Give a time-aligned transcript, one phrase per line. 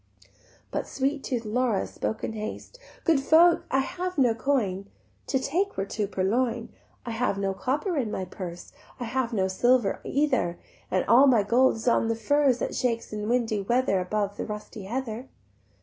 [0.71, 4.89] But sweet tooth Laura spoke in haste: "Good folk, I have no coin;
[5.27, 6.69] To take were to purloin:
[7.05, 10.57] I have no copper in my purse, I have no silver either,
[10.89, 14.45] And all my gold is on the furze That shakes in windy weather Above the
[14.47, 15.29] rusty heather."